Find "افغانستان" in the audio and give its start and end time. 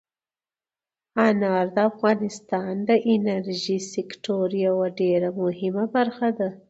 1.91-2.73